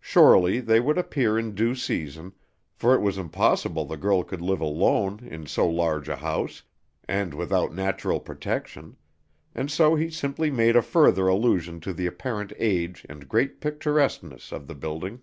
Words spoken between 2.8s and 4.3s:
it was impossible the girl